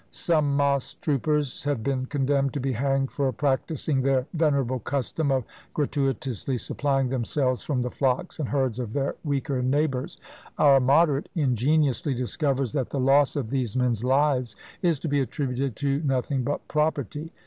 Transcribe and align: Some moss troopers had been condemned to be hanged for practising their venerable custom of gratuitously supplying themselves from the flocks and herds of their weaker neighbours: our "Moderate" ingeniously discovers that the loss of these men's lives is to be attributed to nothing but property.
Some 0.09 0.57
moss 0.57 0.95
troopers 0.95 1.63
had 1.63 1.83
been 1.83 2.07
condemned 2.07 2.53
to 2.53 2.59
be 2.59 2.71
hanged 2.71 3.11
for 3.11 3.31
practising 3.31 4.01
their 4.01 4.25
venerable 4.33 4.79
custom 4.79 5.31
of 5.31 5.43
gratuitously 5.75 6.57
supplying 6.57 7.09
themselves 7.09 7.61
from 7.61 7.83
the 7.83 7.91
flocks 7.91 8.39
and 8.39 8.49
herds 8.49 8.79
of 8.79 8.93
their 8.93 9.13
weaker 9.23 9.61
neighbours: 9.61 10.17
our 10.57 10.79
"Moderate" 10.79 11.29
ingeniously 11.35 12.15
discovers 12.15 12.73
that 12.73 12.89
the 12.89 12.99
loss 12.99 13.35
of 13.35 13.51
these 13.51 13.75
men's 13.75 14.03
lives 14.03 14.55
is 14.81 14.99
to 15.01 15.07
be 15.07 15.19
attributed 15.21 15.75
to 15.75 16.01
nothing 16.01 16.41
but 16.41 16.67
property. 16.67 17.31